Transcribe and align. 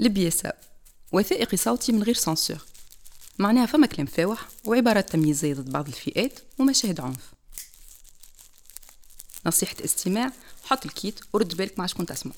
لبياسة 0.00 0.52
وثائقي 1.12 1.56
صوتي 1.56 1.92
من 1.92 2.02
غير 2.02 2.14
سانسور. 2.14 2.64
معناها 3.38 3.66
فما 3.66 3.86
كلام 3.86 4.06
فاوح 4.06 4.48
وعبارات 4.64 5.10
تمييزية 5.10 5.54
ضد 5.54 5.72
بعض 5.72 5.86
الفئات 5.86 6.38
ومشاهد 6.58 7.00
عنف. 7.00 7.32
نصيحة 9.46 9.76
استماع 9.84 10.32
حط 10.64 10.86
الكيت 10.86 11.20
ورد 11.32 11.56
بالك 11.56 11.78
مع 11.78 11.86
شكون 11.86 12.06
تسمع. 12.06 12.32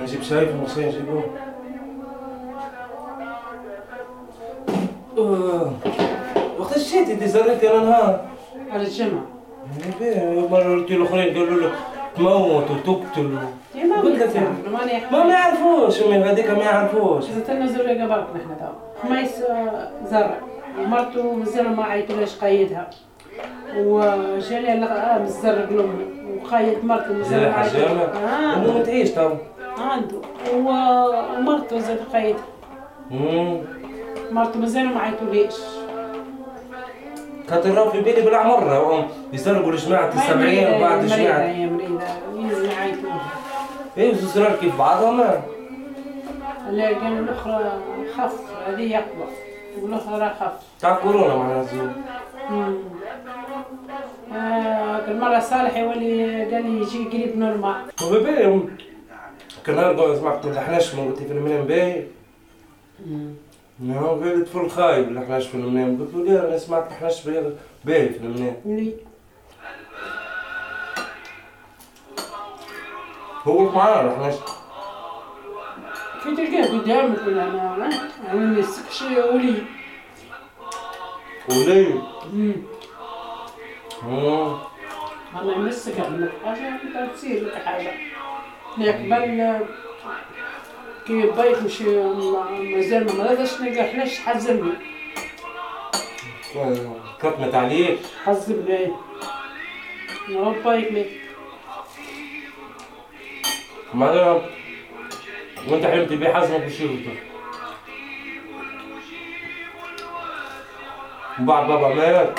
نجيب 0.00 0.22
شاي 0.22 0.46
في 0.46 0.52
المصرية 0.52 0.90
نهار 7.80 8.20
على 8.72 8.82
الجمعة 8.82 9.26
مرة 10.50 10.74
قلت 10.74 10.90
الاخرين 10.90 11.34
قالوا 11.34 11.60
له 11.60 11.70
تموت 12.16 12.64
وتقتل 12.70 13.38
يا 13.74 13.84
ما 13.84 15.24
ما 15.24 15.32
يعرفوش 15.32 16.02
من 16.02 16.22
هذيك 16.22 16.50
ما 16.50 16.58
يعرفوش. 16.62 17.24
إذا 17.30 17.40
تنا 17.40 17.66
زرع 17.66 17.90
قبلك 17.92 18.26
نحن 18.36 18.56
تو. 18.58 19.08
خميس 19.08 19.40
آه، 19.42 19.90
زرع. 20.10 20.36
ومرته 20.80 21.32
مازال 21.34 21.76
ما 21.76 21.84
عيطولاش 21.84 22.36
قايدها. 22.36 22.90
وجالي 23.76 24.72
آه 24.84 25.18
مزرع 25.18 25.52
لأمه 25.70 25.94
وقايد 26.44 26.84
مرته 26.84 27.12
مازال 27.12 27.40
ما 27.40 27.52
حجامة؟ 27.52 28.02
أنه 28.56 28.78
ما 28.78 28.82
تعيش 28.82 29.10
تو. 29.10 29.30
عنده. 29.78 30.18
ومرته 30.56 31.78
زاد 31.78 31.98
قايدها. 32.12 32.44
مرته 34.30 34.58
مازال 34.60 34.86
ما 34.94 35.00
عيطوليش 35.00 35.54
كانت 37.50 37.66
الراو 37.66 37.90
في 37.90 38.00
بالي 38.00 38.22
بالعمر 38.22 38.62
راهم 38.62 39.08
يسرقوا 39.32 39.72
لجماعة 39.72 40.08
السبعين 40.08 40.74
وبعد 40.74 41.06
جماعة 41.06 41.38
هي 41.38 41.66
مريضة 41.66 42.04
يلزم 42.36 42.70
يعيطولها 42.70 43.30
إيه 43.98 44.12
كيف 44.60 44.78
بعضهم. 44.78 45.20
لا 46.70 46.88
قالوا 46.88 47.18
الأخرى 47.18 47.72
خف 48.16 48.40
هذه 48.66 48.98
أقوى 48.98 49.26
والأخرى 49.82 50.34
خف. 50.40 50.52
تاع 50.80 50.94
كورونا 50.94 51.34
معناها 51.34 51.64
مم. 52.50 52.74
آه، 54.32 55.10
المرة 55.10 55.38
صالح 55.40 55.76
يولي 55.76 56.44
قال 56.54 56.70
لي 56.70 56.80
يجي 56.80 57.04
قريب 57.04 57.38
نورمال. 57.38 57.74
وبالي 58.06 58.46
نهار 59.68 60.16
سمعت 60.16 60.46
ما 60.46 60.50
لحناش 60.52 60.94
من 60.94 61.08
قلت 61.08 61.18
في 61.18 61.32
المنام 61.32 61.64
باهي 61.64 62.04
نعم. 63.80 64.04
قال 64.04 64.38
لي 64.38 64.44
طفل 64.44 64.70
خايب 64.70 65.12
لحناش 65.12 65.46
في 65.46 65.54
المنام 65.54 65.98
قلت 66.00 66.14
له 66.14 66.24
لا 66.24 66.48
أنا 66.48 66.58
سمعت 66.58 66.92
لحناش 66.92 67.28
باهي 67.84 68.08
في 68.08 68.18
المنام 68.18 68.56
هو 73.44 73.70
معانا 73.72 74.08
لحناش 74.08 74.34
كي 76.24 76.36
تلقاه 76.36 76.78
قدامك 76.78 77.18
ولا 77.26 77.42
أنا 77.42 77.76
أنا 78.30 78.34
ما 78.34 78.60
نسكش 78.60 79.02
ولي. 79.02 79.62
ولي؟ 81.50 81.94
مم. 82.32 82.54
مم. 84.02 84.58
الله 85.40 85.52
يمسك 85.56 86.00
علمك 86.00 86.32
حاجة 86.44 86.68
أنت 86.68 87.14
تصير 87.14 87.44
لك 87.46 87.54
لا 88.78 88.92
قبل 88.92 89.66
كي 91.10 91.22
بيت 91.22 91.62
مش 91.62 91.80
مازال 91.82 93.06
ما 93.06 93.14
مرضش 93.24 93.60
نلقى 93.60 93.84
حلاش 93.84 94.18
حزمني 94.18 94.72
كتمت 97.22 97.54
عليك 97.54 97.98
حزمني 98.24 98.92
نروح 100.28 100.58
بايك 100.58 100.92
لي 100.92 101.06
معناها 103.94 104.42
وانت 105.68 105.86
حلمت 105.86 106.12
بيه 106.12 106.28
حزمك 106.34 106.60
بشيرتك 106.60 107.22
وبعد 111.40 111.66
بابا 111.68 111.94
مات. 111.94 112.38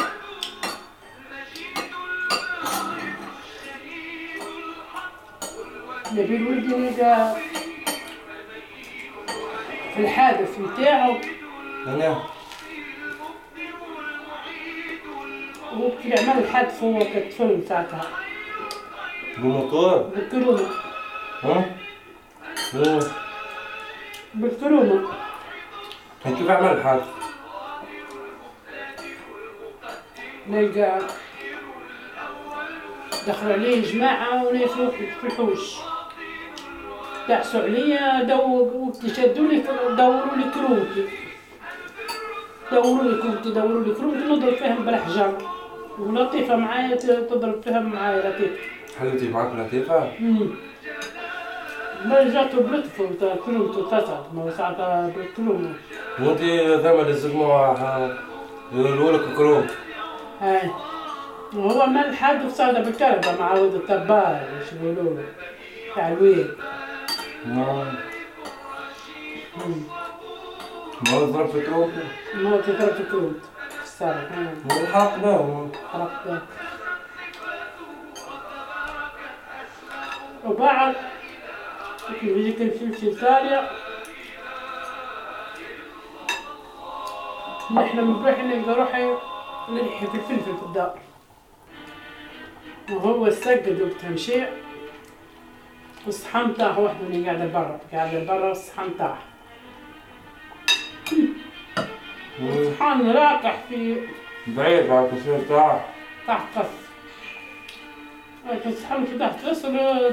نبي 6.14 6.36
الولد 6.36 6.64
يلقى 6.70 7.36
في 9.96 10.00
الحادث 10.00 10.60
نتاعو 10.60 11.16
أنا. 11.88 12.24
هو 15.74 15.92
كي 16.04 16.14
عمل 16.20 16.44
الحادث 16.44 16.84
هو 16.84 17.00
كطفل 17.00 17.64
ساعتها. 17.68 18.08
بموتور 19.38 19.98
بالكورونا. 19.98 20.70
ها؟ 21.44 21.76
بالكورونا. 24.34 25.08
كيف 26.24 26.50
عمل 26.50 26.72
الحادث؟ 26.72 27.08
نلقى 30.48 31.00
دخلوا 33.28 33.54
عليه 33.54 33.92
جماعة 33.92 34.46
وناس 34.46 34.72
في 34.72 35.28
الحوش 35.28 35.76
دعسوا 37.32 37.62
عليا 37.62 38.24
دو 38.24 38.92
شدوا 39.16 39.48
لي 39.52 39.58
دوروا 39.98 40.36
لي 40.38 40.46
كروتي 40.54 41.04
دوروا 42.72 43.04
لي 43.04 43.22
كروتي 43.22 43.50
دوروا 43.58 43.84
لي 43.84 43.94
كروتي 43.94 44.24
نضرب 44.30 44.56
فيهم 44.62 44.86
بالحجر. 44.86 45.32
ولطيفة 46.00 46.56
معايا 46.56 46.96
تضرب 47.30 47.62
فيهم 47.64 47.86
معايا 47.94 48.20
لطيفة. 48.30 48.58
حلوتي 49.00 49.30
معاك 49.30 49.52
لطيفة؟ 49.58 50.12
ما 52.06 52.18
جاتو 52.34 52.60
بلطف 52.64 52.96
تاع 53.20 53.34
الكروت 53.34 53.76
تصعد 53.88 54.26
ما 54.34 54.52
ساعتها 54.58 55.12
بالكروت 55.16 55.76
وانت 56.20 56.42
الزلمة 57.08 57.46
يقولوا 58.74 59.12
لك 59.12 59.36
كروم 59.38 59.68
هاي. 60.42 60.70
وهو 61.56 61.86
ما 61.86 62.10
الحادث 62.10 62.58
صار 62.58 62.74
بالكهرباء 62.74 63.36
مع 63.40 63.54
ولد 63.54 63.74
الطبال 63.74 64.40
إيش 64.60 64.68
يقولوا؟ 64.74 65.14
له 65.14 65.24
تاع 65.96 66.08
الويل 66.08 66.48
ما 67.46 67.94
ما 71.12 71.20
ضرب 71.20 71.50
في 71.50 71.62
كروم 71.62 71.92
ما 72.34 72.50
هو 72.50 72.62
تضرب 72.62 72.94
في 72.94 73.04
كروت 73.04 73.42
صار 73.86 74.30
والحق 74.70 75.16
لا 75.16 75.68
حرقت 75.94 76.42
وبعد 80.46 80.96
كيف 82.08 82.24
يجيك 82.24 82.62
الفلفل 82.62 83.22
طالع 83.22 83.72
نحن 87.72 88.14
بنروح 88.14 88.40
نلقى 88.40 88.74
روحي 88.74 89.14
نلحي 89.70 90.08
في 90.08 90.16
الفلفل 90.16 90.58
في 90.58 90.64
الدار 90.66 91.00
وهو 92.92 93.28
استقد 93.28 93.82
وقتها 93.82 94.10
مشي 94.10 94.61
والصحن 96.06 96.54
طاح 96.54 96.80
وحده 96.80 97.08
اللي 97.08 97.26
قاعدة 97.30 97.46
برا 97.46 97.80
قاعدة 97.94 98.24
برا 98.24 98.48
والصحن 98.48 98.90
طاح 99.00 99.18
الصحن 102.42 103.10
راقح 103.12 103.64
في 103.70 103.98
بعيد 104.48 104.88
بعد 104.88 105.10
تصير 105.12 105.40
تاع 105.50 105.86
تحت 106.28 106.58
قص. 106.58 106.66
كنت 108.64 108.78
صحن 108.78 109.06
في 109.06 109.18
تحت 109.20 109.46
قص 109.46 109.66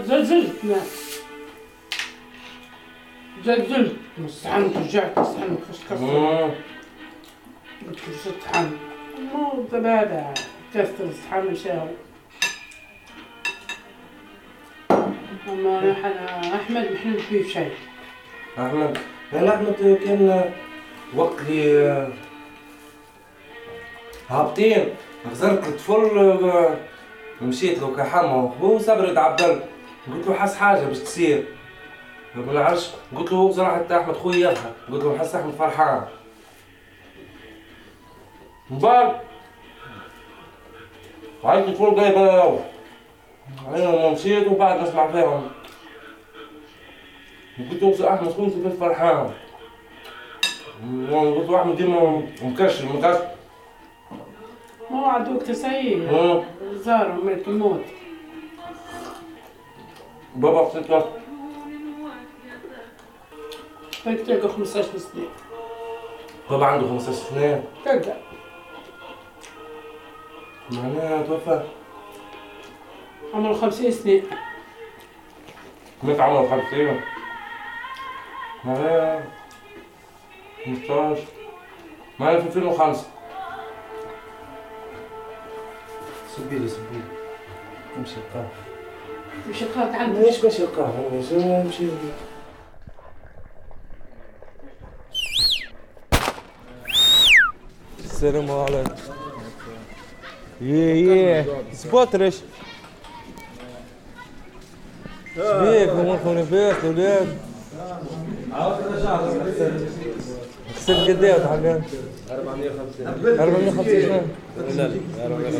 زلزلت 0.06 0.64
أنا. 0.64 0.80
زلزلت 3.44 3.96
الصحن 4.18 4.70
رجعت 4.76 5.18
الصحن 5.18 5.58
كسر 5.70 5.94
قلت 7.86 7.98
له 8.08 8.14
شو 8.24 8.30
الصحن. 8.30 8.76
مو 9.32 9.66
زبادة 9.72 10.34
كسر 10.74 11.04
الصحن 11.04 11.54
أحمد 15.48 16.92
محلم 16.92 17.18
فيه 17.28 17.48
شيء 17.48 17.72
أحمد 18.58 18.98
أنا 19.32 19.54
أحمد 19.54 19.98
كان 20.04 20.52
وقت 21.16 21.42
لي 21.48 22.12
هابطين. 24.28 24.94
غزرت 25.30 25.66
الطفل 25.68 26.76
مشيت 27.42 27.78
له 27.78 27.96
كحمه 27.96 28.54
هو 28.60 28.78
صبرت 28.78 29.18
عبد 29.18 29.40
الله. 29.40 29.64
قلت 30.12 30.26
له 30.26 30.34
حس 30.34 30.56
حاجة 30.56 30.84
باش 30.84 30.98
تصير. 30.98 31.44
ما 32.34 32.52
نعرفش. 32.52 32.90
قلت 33.16 33.32
له 33.32 33.52
صراحة 33.52 33.76
حتى 33.76 34.00
أحمد 34.00 34.16
خويا 34.16 34.50
يضحك 34.50 34.72
قلت 34.92 35.04
له 35.04 35.18
حس 35.18 35.34
أحمد 35.34 35.54
فرحان. 35.54 36.04
من 38.70 38.78
بعد 38.78 39.16
عيط 41.44 41.68
الطفل 41.68 42.00
قال 42.00 42.14
أنا. 42.14 42.58
أنا 43.66 44.10
مشيت 44.10 44.46
وبعد 44.48 44.80
نسمع 44.82 45.12
فيهم 45.12 45.50
قلت 47.70 47.82
له 48.00 48.14
احمد 48.14 48.28
خويا 48.32 48.46
انت 48.46 48.76
فرحان 48.80 49.30
قلت 51.12 51.50
واحد 51.50 51.76
ديما 51.76 52.22
مكشر 52.42 52.84
مكشر 52.86 53.28
ما 54.90 55.00
هو 55.00 55.04
عدوك 55.04 55.42
تسعير 55.42 55.96
مم. 56.12 56.42
زاروا 56.74 57.24
مات 57.24 57.48
الموت 57.48 57.84
بابا 60.36 60.60
قصيت 60.60 60.90
له 60.90 61.04
هيك 64.06 64.20
تلقى 64.20 64.48
15 64.48 64.82
سنة 64.98 65.24
بابا 66.50 66.66
عنده 66.66 66.86
15 66.88 67.12
سنة 67.12 67.64
تلقى 67.84 68.16
معناها 70.70 71.22
توفى 71.22 71.62
عمره 73.34 73.52
50 73.54 73.90
سنة. 73.90 74.22
مات 76.02 76.20
عمره 76.20 76.48
50 76.62 77.00
معناها 78.64 79.24
15 80.64 81.22
معناها 82.18 82.40
في 82.40 82.46
2005 82.46 83.06
سبيلي 86.36 86.68
سبيلي 86.68 87.02
امشي 87.98 88.14
القهوة 88.16 88.48
مش 89.50 89.62
قاعد 89.64 89.94
عندك 89.94 90.18
ليش 90.18 90.44
ماشي 90.44 90.62
القهوة 90.64 91.60
امشي 91.62 91.86
السلام 98.04 98.50
عليكم. 98.50 98.94
يه 100.60 100.94
يه 100.94 101.46
سبوترش. 101.72 102.36
شبيك 105.38 105.88
اموركم 105.88 106.34
لاباس 106.34 106.76
الاولاد 106.84 107.28
خسرت 110.76 111.08
قد 111.10 111.24
إيه 111.24 111.38
تعبان 111.38 111.82
450 112.30 113.40
450 113.40 114.02
شنو؟ 114.02 114.20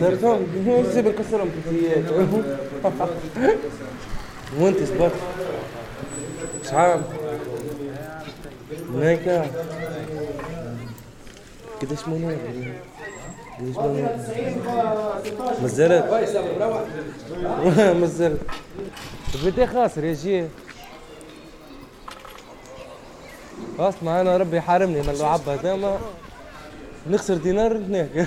صرتهم 0.00 0.46
نسيب 0.66 1.08
نكسرهم 1.08 1.50
كيفيات 1.70 2.04
وانت 4.60 4.82
سبوت 4.82 5.10
شحال؟ 6.66 7.00
هناك 8.94 9.44
قداش 11.82 12.08
مناك؟ 12.08 12.38
قداش 13.60 13.76
مناك؟ 13.76 14.18
مازالت 15.62 16.04
مازالت 18.00 18.40
بدي 19.34 19.66
خاسر 19.66 20.04
يا 20.04 20.12
جي. 20.14 20.46
اسمع 23.78 24.20
أنا 24.20 24.36
ربي 24.36 24.56
يحارمني 24.56 25.02
من 25.02 25.08
اللعبة 25.08 25.56
داما 25.56 25.98
نخسر 27.10 27.34
دينار 27.34 27.76
هناك 27.76 28.08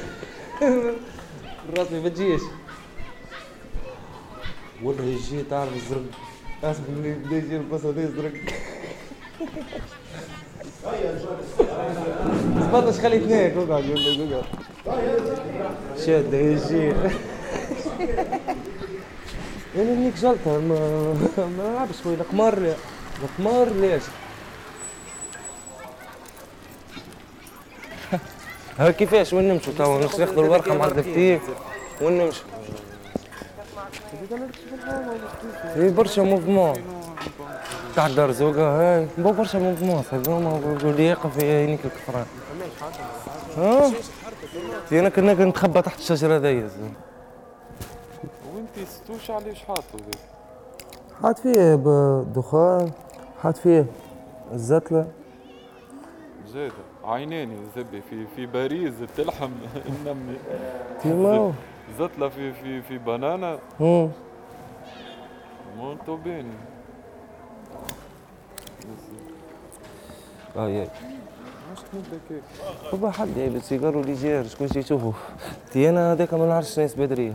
راسي 1.78 2.00
ما 2.00 2.10
تجيش. 2.10 2.42
والله 4.84 5.04
يجي 5.04 5.44
تعرف 5.50 5.74
الزرق. 5.76 6.02
اسمع 6.64 6.86
اللي 6.90 7.14
بدا 7.14 7.36
يجي 7.38 7.58
البصل 7.58 7.98
يزرق 7.98 8.34
سبطش 12.72 13.00
خليت 13.00 13.24
هناك 13.24 13.52
اقعد 13.52 13.86
اقعد 13.86 14.44
شاد 16.06 16.34
يجي 16.34 16.94
أنا 19.76 19.94
هنيك 19.94 20.16
جلطة 20.16 20.60
ما 20.60 21.14
ما 21.38 21.72
نلعبش 21.72 22.02
خويا 22.04 22.16
القمار 22.16 22.74
القمار 23.24 23.70
ليش 23.70 24.04
ها 28.80 28.92
كيفاش؟ 28.92 29.34
وين 29.34 29.50
نمشوا 29.50 29.74
توا 29.78 30.00
ناخذوا 30.00 30.44
الورقة 30.44 30.74
مع 30.76 30.86
الدفتير 30.86 31.40
وين 32.02 32.18
نمشوا 32.18 32.44
في 35.74 35.90
برشا 35.90 36.22
موفمون 36.22 36.76
تحت 37.96 38.12
درزوقة 38.12 38.62
هاي. 38.62 39.08
بو 39.18 39.32
برشا 39.32 39.58
موفمون 39.58 40.04
هذوما 40.12 40.78
يقف 41.00 41.44
هنيك 41.44 41.80
الكفران. 41.86 42.26
ها؟ 43.58 43.92
انا 44.92 45.10
كنا 45.10 45.34
نتخبى 45.34 45.82
تحت 45.82 46.00
الشجرة 46.00 46.38
ذي 46.38 46.70
وانت 48.78 48.90
ستوش 48.90 49.32
عليه 49.32 49.54
حاطه 49.54 49.98
ذي 49.98 50.20
حاط 51.22 51.40
فيه 51.40 51.76
دخان 52.36 52.92
حاط 53.44 53.58
فيه 53.58 53.86
الزتلة. 54.54 55.08
زاد 56.48 56.72
عيناني 57.04 57.56
زبي 57.76 58.02
في 58.02 58.28
في 58.36 58.46
باريس 58.46 58.94
بتلحم 58.94 59.52
النمي 59.86 60.38
تيمو. 61.04 61.52
زتلة 62.00 62.30
في 62.30 62.54
في 62.54 62.82
في 62.82 62.98
بنانا. 62.98 63.60
مونتو 65.78 66.16
بيني 66.16 66.54
اي 70.58 70.82
اي 70.82 70.88
بابا 72.92 73.12
حد 73.12 73.28
جايب 73.36 73.56
السيجار 73.56 73.98
واللي 73.98 74.14
جير؟ 74.14 74.48
شكون 74.48 74.68
شي 74.68 74.80
يشوفه 74.80 75.14
تي 75.72 75.90
أنا 75.90 76.14
هذاك 76.14 76.34
ما 76.34 76.46
نعرفش 76.46 76.80
ناس 76.80 76.96
بدرية. 76.96 77.34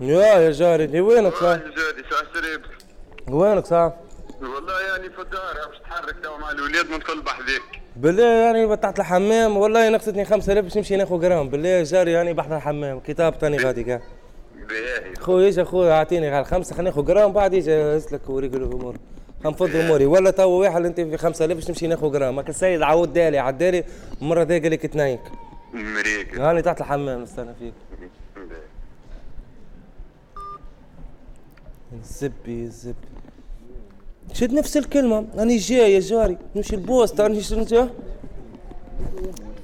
يا 0.00 0.38
يا 0.38 0.50
جاري 0.50 1.00
وينك 1.00 1.34
صاحب؟ 1.34 1.60
جادي 1.60 2.08
ساعة 2.10 2.22
سريب. 2.34 2.60
وينك 3.28 3.66
صاحب؟ 3.66 3.92
والله 4.40 4.80
يعني 4.80 5.10
في 5.10 5.22
الدار 5.22 5.68
باش 5.68 5.78
تحرك 5.78 6.16
توا 6.22 6.38
مع 6.38 6.50
الولاد 6.50 6.90
من 6.90 6.98
كل 6.98 7.22
بحذيك. 7.22 7.62
بالله 7.96 8.24
يعني 8.24 8.76
تحت 8.76 9.00
الحمام 9.00 9.56
والله 9.56 9.88
نقصتني 9.88 10.24
5000 10.24 10.64
باش 10.64 10.76
نمشي 10.76 10.96
ناخذ 10.96 11.20
جرام. 11.20 11.48
بالله 11.48 11.68
يا 11.68 11.82
جاري 11.82 12.12
يعني 12.12 12.32
بحر 12.32 12.56
الحمام 12.56 13.00
كتاب 13.00 13.38
تاني 13.38 13.56
غادي 13.56 13.84
كاع 13.84 14.00
باهي 14.68 15.14
خويا 15.20 15.46
إيش 15.46 15.58
اخويا 15.58 15.92
أعطيني 15.92 16.30
غير 16.30 16.44
خمسة 16.44 16.74
خلينا 16.74 16.90
ناخذ 16.90 17.04
جرام 17.04 17.32
بعد 17.32 17.54
يجي 17.54 17.96
أسلك 17.96 18.28
وريق 18.28 18.54
الأمور. 18.54 18.96
هنفض 19.44 19.76
أموري. 19.76 20.06
ولا 20.06 20.30
تو 20.30 20.48
واحد 20.48 20.84
أنت 20.84 21.00
في 21.00 21.16
5000 21.16 21.56
باش 21.56 21.68
نمشي 21.68 21.86
ناخذ 21.86 22.12
جرام. 22.12 22.38
هاك 22.38 22.48
السيد 22.48 22.82
عاود 22.82 23.12
دالي 23.12 23.38
عدالي 23.38 23.84
المره 24.22 24.42
ذي 24.42 24.58
قال 24.58 24.72
لك 24.72 24.86
تنايك 24.86 25.20
مريك. 25.72 26.38
هاني 26.38 26.62
تحت 26.62 26.80
الحمام 26.80 27.22
نستنى 27.22 27.54
فيك. 27.58 27.74
الزبي 31.92 32.64
الزبي 32.64 32.94
شد 34.32 34.52
نفس 34.52 34.76
الكلمة. 34.76 35.24
أنا 35.34 35.56
جاي 35.56 35.94
يا 35.94 36.00
جاري 36.00 36.38
نمشي 36.56 36.74
البوست 36.74 37.20
أنا 37.20 37.40
شنو 37.40 37.88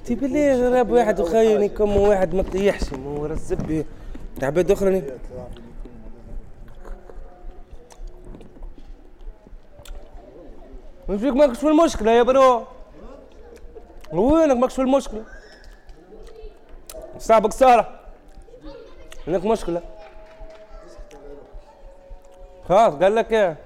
تي 0.05 0.15
بالله 0.15 0.69
راب 0.69 0.91
واحد 0.91 1.21
وخايني 1.21 1.69
كم 1.69 1.97
واحد 1.97 2.35
ما 2.35 2.43
تيحش 2.43 2.93
مو 2.93 3.23
ورا 3.23 3.33
الزبي. 3.33 3.85
تعبد 4.41 4.71
أخرى 4.71 5.03
وين 11.09 11.19
فيك 11.19 11.33
ماكش 11.33 11.59
في 11.59 11.69
المشكلة 11.69 12.11
يا 12.11 12.23
برو. 12.23 12.63
وينك 14.13 14.57
ماكش 14.57 14.75
في 14.75 14.83
المشكلة؟ 14.83 15.23
صاحبك 17.19 17.53
سارة. 17.53 18.01
عندك 19.29 19.45
مشكلة؟ 19.45 19.83
خلاص 22.69 22.95
قال 22.95 23.15
لك 23.15 23.33
إيه؟ 23.33 23.57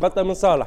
غطى 0.00 0.22
من 0.22 0.34
صالح. 0.34 0.66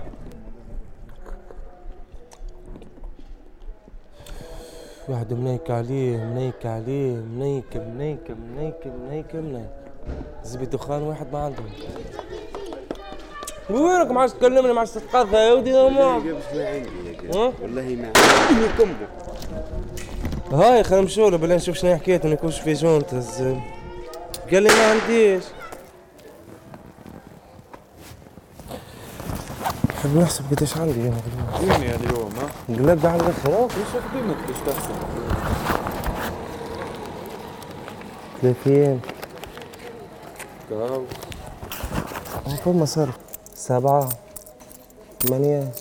واحد 5.10 5.34
منيك 5.34 5.72
عليه 5.72 6.18
منيك 6.18 6.66
عليه 6.66 7.16
منيك 7.16 7.78
منيك 7.78 8.32
منيك 8.32 8.88
منيك 8.88 9.36
منيك. 9.36 9.70
زبي 10.44 10.66
دخان 10.66 11.02
واحد 11.02 11.34
ما 11.34 11.40
عندهم. 11.40 11.70
وينك 13.70 14.12
ما 14.12 14.22
عادش 14.22 14.34
تكلمني 14.34 14.74
ما 14.74 14.80
عادش 14.80 14.92
تتقاضى 14.92 15.38
يا 15.38 15.54
ودي 15.54 15.70
يا 15.70 15.90
ماما 15.90 16.34
ها؟ 17.36 17.54
والله 17.62 17.82
ما 17.82 18.14
عندي. 18.50 19.06
هاي 20.52 20.84
خلينا 20.84 21.02
نمشوا 21.02 21.30
له 21.30 21.38
بالله 21.38 21.56
نشوف 21.56 21.78
شنو 21.78 21.96
حكايته 21.96 22.30
نكونش 22.30 22.60
في 22.60 22.74
جونتز 22.74 23.42
قال 24.52 24.64
لي 24.64 24.70
ما 24.70 24.92
عنديش. 24.92 25.44
نحب 29.90 30.18
نحسب 30.18 30.44
قديش 30.52 30.78
عندي 30.78 31.02
أنا 31.02 31.16
اليوم. 31.96 32.32
ها؟ 32.38 32.76
قلب 32.76 33.06
على 33.06 33.22
الآخر 33.22 33.68
ليش 33.78 34.04
قدامك 34.12 34.38
باش 34.48 34.58
تحسن 34.66 34.94
30 38.42 39.02
كاو 40.70 41.04
فما 42.66 42.86
صار. 42.86 43.10
سبعة. 43.56 44.10
ثمانية. 45.20 45.72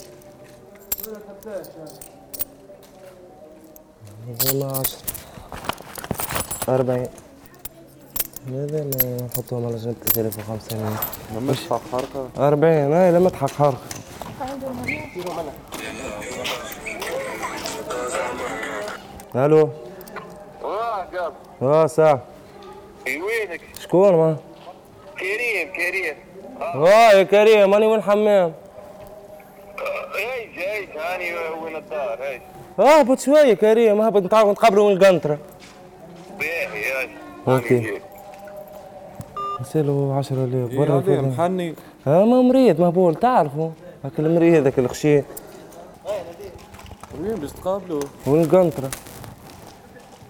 والله 4.27 4.79
عشرة 4.79 4.99
40 6.69 7.07
هذا 8.49 8.85
ما 8.85 9.27
نحطهم 9.27 9.67
على 9.67 9.77
جنب 9.77 9.97
3500 10.03 10.99
مش 11.41 11.59
حرقة 11.93 12.29
40 12.39 12.93
هاي 12.93 13.13
لما 13.13 13.31
تحق 13.31 13.51
حرق 13.51 13.83
ألو 19.37 19.71
واه 20.63 21.05
قاب 21.05 21.33
آه 21.63 21.87
ساعة 21.87 22.23
في 23.05 23.23
وينك 23.23 23.61
شكون 23.81 24.13
ما 24.13 24.37
كريم 25.21 25.73
كريم 25.77 26.17
آه 26.61 27.13
يا 27.13 27.23
كريم 27.23 27.71
ماني 27.71 27.87
من 27.87 27.95
الحمام 27.95 28.53
إيش 30.15 30.59
إيش 30.59 30.89
هاني 30.97 31.35
وين 31.63 31.77
الدار 31.77 32.23
إيش 32.23 32.43
اهبط 32.79 33.19
شوية 33.19 33.55
كريم. 33.55 34.01
اهبط 34.01 34.23
نتقابلوا 34.23 34.91
من 34.91 34.97
القنطرة. 34.97 35.39
باهي 36.39 37.09
أوكي. 37.49 38.01
نسألوا 39.61 40.15
10000 40.15 40.75
برا 40.75 40.87
برا 40.87 41.01
فوق. 41.01 41.19
محني. 41.19 41.75
آه 42.07 42.25
ما 42.25 42.43
مريض 42.43 42.81
مهبول 42.81 43.15
تعرفوا 43.15 43.71
هاك 44.05 44.13
المريض 44.19 44.67
هاك 44.67 44.79
الخشية. 44.79 45.25
وين 47.21 47.35
باش 47.35 47.53
تقابلوا؟ 47.53 48.01
والقنطرة 48.27 48.91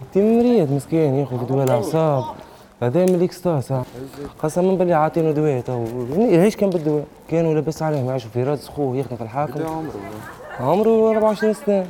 انت 0.03 0.19
مريض 0.19 0.73
مسكين 0.73 1.15
ياخذ 1.15 1.47
دواء 1.47 1.65
الاعصاب 1.65 2.25
هذا 2.83 3.00
من 3.05 3.15
الإكستاس 3.15 3.73
قسما 4.43 4.75
بالله 4.75 4.95
عاطينه 4.95 5.31
دواء 5.31 5.61
تو. 5.61 5.85
إيش 6.19 6.57
كان 6.57 6.71
بالدواء؟ 6.71 7.05
كانوا 7.29 7.55
لبس 7.55 7.83
عليهم 7.83 8.09
يعيشوا 8.09 8.31
في 8.31 8.43
راس 8.43 8.69
خوه 8.69 8.97
يخدم 8.97 9.17
في 9.17 9.23
الحاكم. 9.23 9.67
عمره. 9.67 9.93
عمره 10.61 11.11
24 11.11 11.55
سنة. 11.55 11.87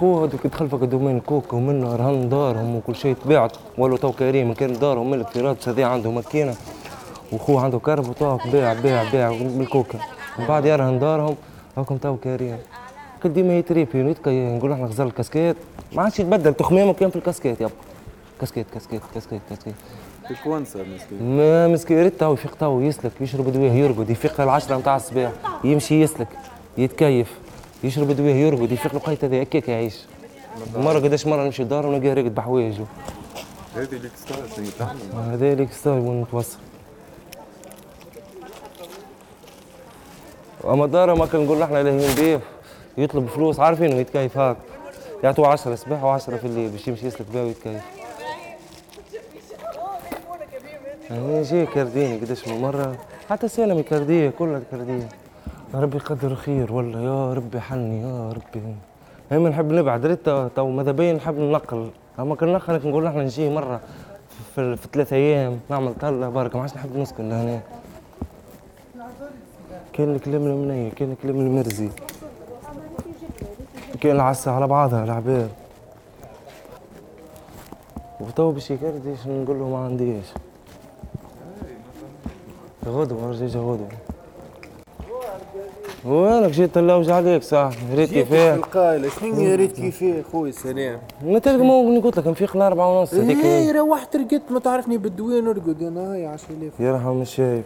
خوه 0.00 0.24
هذوك 0.24 0.46
دخل 0.46 0.68
فقدوا 0.68 0.98
من 1.00 1.16
الكوكا 1.16 1.56
ومنه 1.56 1.96
رهن 1.96 2.28
دارهم 2.28 2.76
وكل 2.76 2.96
شيء 2.96 3.14
تباعت 3.24 3.52
ولو 3.78 3.96
تو 3.96 4.12
كريم 4.12 4.52
كان 4.54 4.72
دارهم 4.72 5.10
ملك 5.10 5.28
في 5.28 5.40
رادس 5.40 5.68
هذا 5.68 5.84
عنده 5.84 6.10
ماكينة. 6.10 6.54
وخوه 7.32 7.64
عنده 7.64 7.78
كرب 7.78 8.08
وطاق 8.08 8.46
بيع 8.46 8.72
بيع 8.72 9.10
بيع 9.10 9.30
بالكوكا 9.30 9.98
من 10.38 10.46
بعد 10.46 10.64
يرهن 10.64 10.98
دارهم 10.98 11.36
هاكم 11.76 11.96
تو 11.96 12.16
كريم. 12.16 12.58
كل 13.22 13.32
ديما 13.32 13.58
يتريبي 13.58 14.02
ويتكي 14.02 14.56
نقول 14.56 14.72
إحنا 14.72 14.86
غزال 14.86 15.06
الكاسكيت. 15.06 15.56
ما 15.92 16.02
عادش 16.02 16.20
يتبدل 16.20 16.54
تخميمه 16.54 16.92
كان 16.92 17.10
في 17.10 17.16
الكاسكيت 17.16 17.60
يابا. 17.60 17.72
كاسكيت 18.40 18.66
كاسكيت 18.74 19.02
كاسكيت 19.14 19.40
كاسكيت. 19.50 19.74
تكونسة 20.30 20.80
مسكين. 20.80 21.36
ما 21.36 21.68
مسكين 21.68 22.02
ريت 22.02 22.20
تو 22.20 22.32
يفيق 22.32 22.54
تو 22.54 22.80
يسلك 22.80 23.12
يشرب 23.20 23.52
دواء 23.52 23.72
يرقد 23.72 24.10
يفيق 24.10 24.40
العشرة 24.40 24.76
نتاع 24.76 24.96
الصباح. 24.96 25.30
يمشي 25.64 26.02
يسلك 26.02 26.28
يتكيف. 26.78 27.38
يشرب 27.84 28.10
دواء 28.10 28.34
يرقد 28.34 28.72
يفيق 28.72 28.94
لقيت 28.94 29.24
هذا 29.24 29.42
هكاك 29.42 29.68
يعيش. 29.68 29.98
مرة 30.76 30.98
قداش 30.98 31.26
مرة 31.26 31.44
نمشي 31.44 31.62
لدار 31.62 31.86
ونلقاه 31.86 32.14
راقد 32.14 32.34
بحوايجه 32.34 32.84
هذه 33.76 33.96
الاكستاز 33.96 34.88
هذا 35.14 35.52
اللي 35.52 35.68
ستايل 35.72 35.98
وين 35.98 36.22
نتوصل؟ 36.22 36.58
أما 40.64 40.86
دار 40.86 41.14
ما 41.14 41.26
كان 41.26 41.44
نقول 41.44 41.62
إحنا 41.62 41.82
لاهين 41.82 42.14
بيه 42.14 42.40
يطلب 42.98 43.26
فلوس 43.26 43.60
عارفين 43.60 43.94
ويتكيف 43.94 44.38
هاك. 44.38 44.56
يعطوه 45.24 45.48
10 45.48 45.74
صباح 45.74 46.18
و10 46.18 46.30
في 46.30 46.44
الليل 46.44 46.70
باش 46.70 46.88
يمشي 46.88 47.06
يسلك 47.06 47.26
بها 47.34 47.42
ويتكيف. 47.42 47.82
يعني 51.10 51.36
يجي 51.38 51.66
كرديني 51.66 52.16
قداش 52.18 52.48
من 52.48 52.60
مرة. 52.60 52.98
حتى 53.30 53.48
سالم 53.48 53.80
كردية 53.80 54.30
كلها 54.30 54.60
كردية 54.70 55.08
يا 55.74 55.80
ربي 55.80 55.98
قدر 55.98 56.34
خير 56.34 56.72
والله 56.72 57.00
يا 57.00 57.34
ربي 57.34 57.60
حني 57.60 58.02
يا 58.02 58.32
ربي. 58.32 58.74
دايما 59.30 59.48
نحب 59.48 59.72
نبعد 59.72 60.06
ريت 60.06 60.30
تو 60.56 60.68
ماذا 60.70 60.92
بين 60.92 61.16
نحب 61.16 61.38
ننقل. 61.38 61.90
أما 62.18 62.34
كنا 62.34 62.52
ننقل 62.52 62.88
نقول 62.88 63.06
إحنا 63.06 63.22
نجي 63.22 63.50
مرة 63.50 63.80
في, 64.54 64.76
في 64.76 64.88
ثلاث 64.92 65.12
أيام 65.12 65.60
نعمل 65.70 65.94
طلة 65.94 66.28
بركة 66.28 66.56
ما 66.56 66.62
عادش 66.62 66.74
نحب 66.74 66.96
نسكن 66.96 67.28
لهنا. 67.28 67.60
كان 69.92 70.14
الكلام 70.14 70.46
المنية 70.46 70.90
كان 70.90 71.12
الكلام 71.12 71.40
المرزي. 71.40 71.90
كان 74.00 74.16
العسى 74.16 74.50
على 74.50 74.66
بعضها 74.66 75.04
العباد. 75.04 75.50
وتو 78.20 78.52
باش 78.52 78.70
يكرديش 78.70 79.26
نقول 79.26 79.58
له 79.58 79.68
ما 79.68 79.78
عنديش. 79.78 80.26
غدوة 82.86 83.30
رجع 83.30 83.60
غدوة. 83.60 83.88
وينك 86.04 86.50
جيت 86.50 86.78
نلوج 86.78 87.10
عليك 87.10 87.42
صح 87.42 87.70
ريت 87.94 88.10
كيفاه 88.10 88.54
القايلة 88.54 89.08
شنو 89.20 89.54
ريت 89.54 89.72
كيفاه 89.72 90.22
خويا 90.32 90.52
سلام 90.52 90.98
ما 91.22 91.38
تلقى 91.38 91.64
ما 91.64 92.00
قلت 92.00 92.18
لك 92.18 92.26
نفيق 92.26 92.56
الأربعة 92.56 93.00
ونص 93.00 93.14
هذيك 93.14 93.36
هي. 93.36 93.72
روحت 93.72 94.16
رقدت 94.16 94.42
ما 94.50 94.60
تعرفني 94.60 94.98
بالدوين 94.98 95.44
نرقد 95.44 95.82
أنا 95.82 96.12
هاي 96.12 96.26
10000 96.26 96.80
يرحم 96.80 97.22
الشايب 97.22 97.62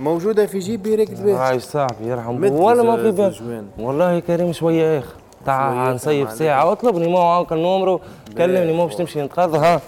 موجودة 0.00 0.46
في 0.46 0.58
جيبي 0.58 0.94
راكد 0.94 1.24
بها 1.24 1.38
عايش 1.38 1.62
صاحبي 1.62 2.06
يرحم. 2.06 2.44
ولا 2.44 2.82
ما 2.82 2.96
في 2.96 3.10
بال 3.10 3.32
جوان. 3.32 3.66
والله 3.78 4.18
كريم 4.18 4.52
شوية 4.52 4.98
إخ. 4.98 5.14
تعال 5.46 5.94
نصيف 5.94 6.32
ساعة. 6.32 6.72
اطلبني 6.72 7.08
ما 7.12 7.18
هو 7.18 7.44
كان 7.44 7.58
نومرو 7.58 8.00
كلمني 8.38 8.72
ما 8.72 8.84
باش 8.84 8.94
تمشي 8.94 9.22
نتقاضى 9.22 9.58
ها. 9.58 9.80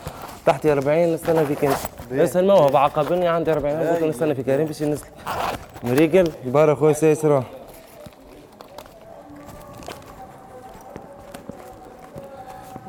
تحتي 0.47 0.73
40 0.73 1.15
نستنى 1.15 1.45
فيك 1.47 1.65
أنت. 1.65 1.77
اسال 2.13 2.47
ما 2.47 2.53
هو 2.53 2.67
بعقبني 2.69 3.29
عندي 3.29 3.53
40 3.53 3.77
قلت 3.77 4.01
له 4.03 4.09
نستنى 4.09 4.35
في 4.35 4.43
كريم 4.43 4.67
باش 4.67 4.81
ينزل. 4.81 5.05
مريقل 5.85 6.29
يبارك 6.47 6.77
خويا 6.77 6.93
سيسرا 6.93 7.45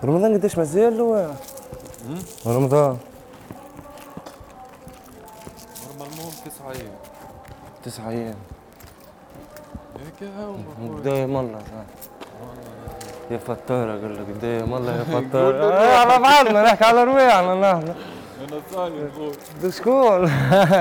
رمضان 0.03 0.33
قداش 0.33 0.57
مازال 0.57 0.97
له 0.97 1.35
رمضان. 2.47 2.97
نورمالمون 5.87 6.31
تسعة 6.45 6.71
أيام 6.71 6.95
تسعة 7.83 8.09
أيام 8.09 8.35
هيك 9.99 10.29
هو 10.39 10.97
قدام 10.97 11.37
الله 11.37 11.61
يا 13.31 13.37
فتارة 13.37 13.91
قال 13.91 14.13
لك 14.15 14.25
قدام 14.37 14.73
الله 14.73 14.91
يا 14.95 15.03
فتارة 15.19 15.63
آه، 15.73 15.97
على 15.97 16.23
بعضنا 16.23 16.63
نحكي 16.63 16.83
على 16.85 17.03
رواعنا 17.03 17.55
نحن. 17.55 17.87
أنا 17.87 18.61
صايم 18.73 19.09
خويا 19.15 19.71
شكون 19.71 20.23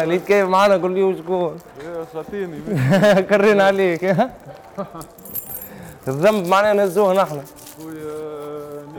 اللي 0.02 0.14
يتكيف 0.14 0.46
معنا؟ 0.48 0.76
قول 0.76 0.92
لي 0.94 1.02
وشكون 1.02 1.58
يا 1.84 2.04
خاطيني 2.14 2.60
كرينا 3.30 3.64
عليك. 3.66 4.04
الذنب 6.08 6.46
معناه 6.46 6.72
نزوه 6.72 7.12
نحن. 7.22 7.40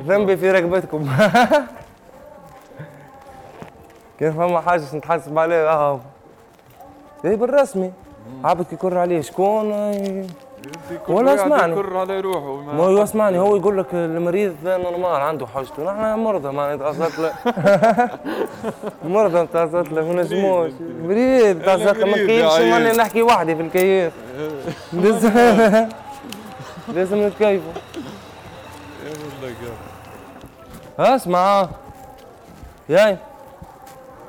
ذنبي 0.05 0.37
في 0.37 0.51
رقبتكم 0.51 1.09
كان 4.19 4.33
فما 4.33 4.61
حاجة 4.61 4.83
نتحاسب 4.93 5.39
عليها؟ 5.39 5.69
آه. 5.69 5.99
إيه 7.25 7.35
بالرسمي. 7.35 7.91
عبد 8.43 8.65
يكر 8.73 8.97
عليه. 8.97 9.21
شكون؟ 9.21 9.71
ولا 11.07 11.35
اسمعني. 11.35 11.73
يكر 11.73 11.97
على 11.97 12.19
روحه 12.19 12.55
ما 12.55 12.83
هو 12.83 13.01
يسمعني. 13.03 13.39
هو 13.39 13.55
يقول 13.55 13.77
لك 13.77 13.85
المريض 13.93 14.55
ذا 14.63 14.77
نورمال 14.77 15.05
عنده 15.21 15.47
حاجته. 15.47 15.83
نحن 15.83 16.19
مرضى 16.19 16.51
ما 16.51 16.75
نتغسط 16.75 17.19
له. 17.19 17.33
مرضى 19.15 19.41
نتغسط 19.41 19.91
له 19.91 20.13
ما 20.13 20.21
نجموش 20.21 20.71
مريض. 21.03 21.57
نتغسط 21.57 21.97
له 21.97 22.05
ما 22.05 22.11
مريض 22.11 22.29
يا 22.29 22.41
كيفش 22.41 22.53
عيال. 22.57 22.69
ماني 22.83 22.97
نحكي 22.97 23.21
وحدي 23.21 23.55
في 23.55 23.61
الكيف؟ 23.61 24.13
لازم 24.93 25.29
لازم 26.93 27.27
نتكيفوا. 27.27 27.71
اسمع. 30.99 31.69
ياي. 32.89 33.17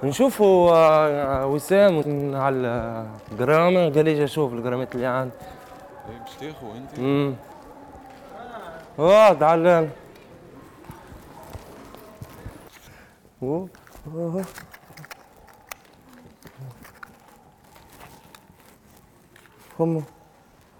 نشوفوا 0.02 0.72
آه، 0.72 1.46
وسام 1.46 1.94
على 2.36 3.06
الجرامة 3.32 3.90
قال 3.94 4.04
لي 4.04 4.14
جا 4.14 4.26
شوف 4.26 4.52
الجرامات 4.52 4.94
اللي 4.94 5.06
عندي. 5.06 5.34
باش 6.08 6.36
تاخو 6.40 6.72
انت؟ 6.72 6.98
امم 6.98 7.34
آه 8.98 9.32
تعال 9.32 9.88
أوه، 13.42 13.68
أوه. 14.14 14.44
هم 19.80 20.04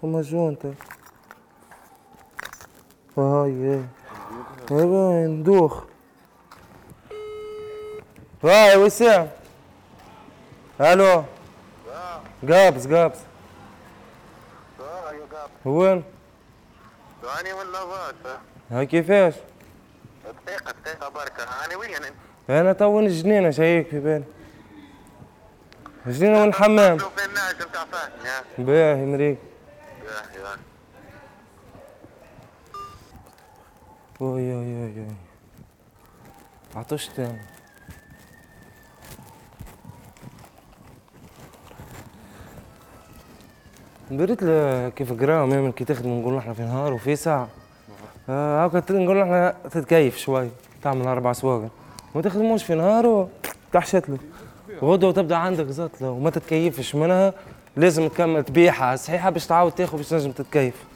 هم 0.02 0.20
جونتا 0.20 0.74
هاي 3.18 3.52
هاي 3.52 3.84
ندوخ 4.70 5.84
هاي 8.44 8.76
وسام 8.76 9.28
ألو 10.80 11.24
قابس 12.48 12.86
قابس 12.86 13.18
وين 15.64 16.02
هاني 17.24 17.52
ولا 17.52 17.78
فات 17.78 18.14
هاي 18.70 18.86
كيفاش 18.86 19.34
دقيقة 20.46 20.74
دقيقة 20.84 21.08
بركة 21.08 21.44
هاني 21.44 21.76
وين 21.76 21.94
انت؟ 21.94 22.14
أنا 22.50 22.72
تو 22.72 23.00
الجنينه 23.00 23.50
شايك 23.50 23.88
في 23.88 24.00
بالي 24.00 24.24
الجنينه 26.06 26.40
والحمام 26.40 26.98
ها 26.98 28.44
باهي 28.58 29.04
مريك 29.06 29.38
يا 30.04 30.40
يا 30.40 30.56
اوي 34.20 34.54
اوي 34.54 34.82
اوي 34.82 35.06
عطشت 36.76 37.18
يعني 37.18 37.40
بريت 44.10 44.44
كيف 44.94 45.12
قراهم 45.12 45.50
يعمل 45.50 45.72
كي 45.72 45.84
تخدم 45.84 46.20
نقول 46.20 46.36
إحنا 46.36 46.52
في 46.52 46.62
نهار 46.62 46.92
وفي 46.92 47.16
ساعة. 47.16 47.48
آه 48.28 48.64
هاكا 48.64 48.92
نقول 48.92 49.20
إحنا 49.20 49.54
تتكيف 49.70 50.16
شوي 50.16 50.48
تعمل 50.82 51.06
أربع 51.06 51.32
سواقع 51.32 51.68
ما 52.14 52.22
تخدموش 52.22 52.64
في 52.64 52.74
نهار 52.74 53.06
وتحشت 53.06 54.08
له. 54.08 54.18
غدوة 54.82 55.12
تبدا 55.12 55.36
عندك 55.36 55.66
زطلة 55.66 56.10
وما 56.10 56.30
تتكيفش 56.30 56.94
منها 56.94 57.32
لازم 57.76 58.08
تكمل 58.08 58.44
تبيعها. 58.44 58.96
صحيحة 58.96 59.30
باش 59.30 59.46
تعاود 59.46 59.72
تاخذ 59.72 59.96
باش 59.96 60.08
تنجم 60.08 60.32
تتكيف. 60.32 60.89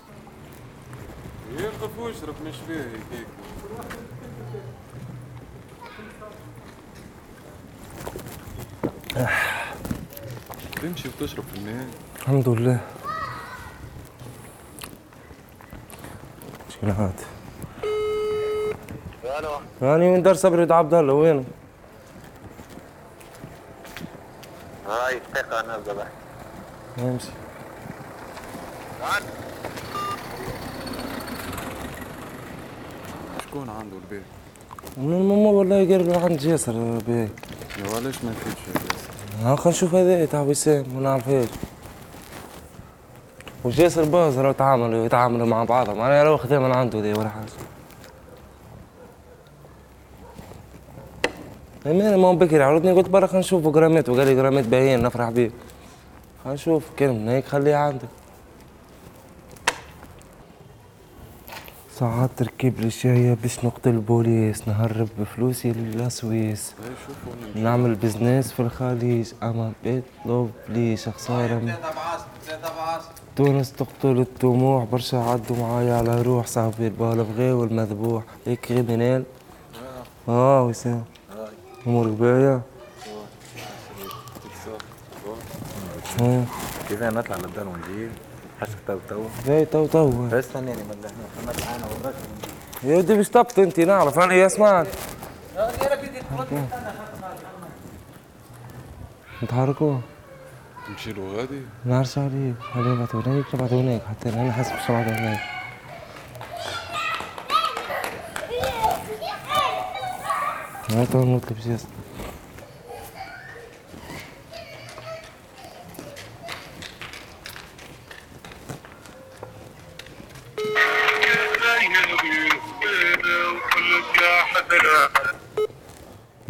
يرقف 1.94 1.98
ويشرب 2.06 2.34
مش 2.46 2.54
فيه 2.66 2.80
هيك. 3.12 3.26
تمشي 10.82 11.08
وتشرب 11.08 11.44
في 11.52 11.58
النهاية 11.58 11.88
الحمد 12.22 12.48
لله. 12.48 12.80
مشكلات 16.68 17.20
ألو 19.38 19.50
يعني 19.82 20.10
من 20.10 20.22
دار 20.22 20.34
صبري 20.34 20.74
عبد 20.74 20.94
الله 20.94 21.12
وين؟ 21.14 21.44
هاي 24.88 25.20
ثقة 25.34 25.62
نازلة 25.66 25.94
بحث 25.94 26.08
يمشي 26.98 27.28
شكون 33.54 33.68
عنده 33.68 33.96
البيت؟ 33.96 34.22
من 34.96 35.12
الماما 35.12 35.50
والله 35.50 35.76
قال 35.76 36.22
عند 36.22 36.38
جاسر 36.38 36.72
بيه. 37.06 37.28
يا 37.78 38.00
ليش 38.00 38.24
ما 38.24 38.32
فيش 38.32 38.54
ها 39.42 39.56
خلينا 39.56 39.76
نشوف 39.76 39.94
هذا 39.94 40.24
تاع 40.24 40.40
وسام 40.40 40.84
ما 40.94 41.00
نعرفهاش 41.00 41.48
وجاسر 43.64 44.04
باز 44.04 44.38
راهو 44.38 44.50
يتعاملوا 44.50 45.06
يتعاملوا 45.06 45.46
مع 45.46 45.64
بعضهم 45.64 46.00
أنا 46.00 46.22
راهو 46.22 46.36
خذا 46.36 46.58
من 46.58 46.72
عنده 46.72 47.00
ذي 47.00 47.12
ولا 47.12 47.28
حاجة. 47.28 47.46
أنا 51.86 52.16
ما 52.16 52.32
بكري 52.32 52.62
عرضني. 52.62 52.92
قلت 52.92 53.08
برا 53.08 53.26
خلينا 53.26 53.40
نشوفوا 53.40 53.72
جرامات 53.72 54.08
وقال 54.08 54.26
لي 54.26 54.34
جرامات 54.34 54.66
باهيين 54.66 55.02
نفرح 55.02 55.30
بيه. 55.30 55.50
خلينا 56.44 56.54
نشوف 56.54 56.84
كان 56.96 57.10
من 57.10 57.28
هيك 57.28 57.44
خليه 57.44 57.74
عندك. 57.74 58.08
ساعات 61.98 62.30
تركيب 62.36 62.78
الأشياء 62.78 63.36
باش 63.42 63.64
نقتل 63.64 63.90
البوليس 63.90 64.68
نهرب 64.68 65.08
بفلوسي 65.18 65.72
للسويس 65.72 66.74
نعمل 67.54 67.94
بزنس 67.94 68.52
في 68.52 68.60
الخليج 68.60 69.32
أما 69.42 69.72
بيطلب 69.84 70.50
ليش 70.68 71.08
خسارة 71.08 71.78
تونس 73.36 73.72
تقتل 73.72 74.20
الطموح 74.20 74.84
برشا 74.84 75.18
عدوا 75.18 75.56
معايا 75.56 75.94
على 75.94 76.22
روح 76.22 76.46
صاحبي 76.46 76.86
البالغ 76.86 77.52
والمذبوح. 77.52 78.22
هيك 78.46 78.72
غير 78.72 78.96
نال 78.96 79.24
آه 80.28 80.62
وسام 80.66 81.04
امورك 81.86 82.12
باهية 82.12 82.60
آه. 86.20 86.44
كيف 86.88 87.02
نطلع 87.02 87.36
للدار 87.36 87.68
ونجي 87.68 88.08
حسك 88.64 88.78
تو 88.86 88.98
تو. 89.08 89.22
جاي 89.46 89.64
تو 89.64 89.86
تو. 89.86 90.10
بس 90.28 90.32
استناني 90.32 90.82
ما 90.82 90.94
إحنا 91.06 91.52
نطلع 91.52 91.76
أنا 91.76 91.86
والرجل. 91.86 92.14
يا 92.84 92.96
ودي 92.96 93.14
مش 93.14 93.30
أنت 93.58 93.80
نعرف. 93.80 94.18
أنا 94.18 94.46
اسمعك 94.46 94.86
نتحركوا 99.42 99.98
نمشي 100.90 101.12
له 101.12 101.36
غادي؟ 101.36 101.62
نعرس 101.84 102.18
عليك. 102.18 102.54
خليه 102.74 102.90
يبعثوا 102.92 103.20
هناك 103.20 103.54
يبعثوا 103.54 103.80
هناك. 103.80 104.02
حتى 104.10 104.28
أنا 104.28 104.52
حاسس 104.52 104.72
يبعثوا 104.72 105.12
هناك. 105.12 105.40
ما 110.90 111.04
تو 111.04 111.24
نطلب 111.24 111.58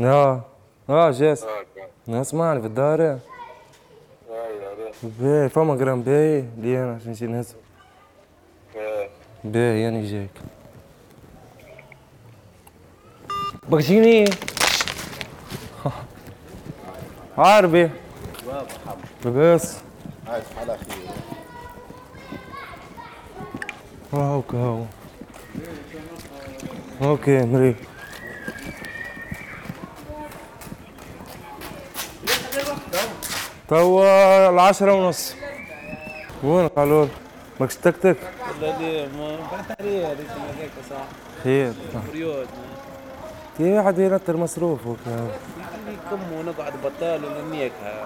آه 0.00 0.40
آه 0.90 1.10
جاس 1.10 1.46
اسمعني 2.08 2.60
في 2.60 2.66
الدار 2.66 3.18
باهي 5.02 5.48
فما 5.48 5.76
جرام 5.76 6.02
باهي 6.02 6.44
لي 6.58 6.78
أنا 6.78 6.94
عشان 6.94 7.10
نجي 7.10 7.26
نهزه 7.26 7.54
باهي 9.44 9.82
يعني 9.82 10.06
جايك 10.06 10.30
بغشيني 13.68 14.24
عربي 17.38 17.90
لاباس 19.24 19.78
عايش 20.28 20.44
على 20.60 20.78
خير 20.78 21.08
هاوك 24.12 24.54
هاو 24.54 24.84
أوكي 27.02 27.42
مريح 27.46 27.76
توا 33.68 34.50
العشرة 34.50 34.92
ونص. 34.92 35.34
وين 36.42 36.68
قالوا 36.68 37.06
ماكش 37.60 37.76
تكتك 37.76 38.16
والله 38.48 38.78
ليه 38.78 39.06
ما 39.18 39.36
بعت 39.52 39.80
عليه 39.80 40.06
هذيك 40.06 40.26
هذاك 40.30 40.70
صح؟ 40.90 41.04
خير. 41.44 41.72
بريود 42.12 42.46
كي 43.58 43.72
واحد 43.72 43.98
ينطر 43.98 44.36
مصروف 44.36 44.86
وكا 44.86 44.98
اللي 45.06 45.96
كم 46.10 46.32
ونقعد 46.32 46.72
بطال 46.84 47.20
وننيكها 47.24 48.04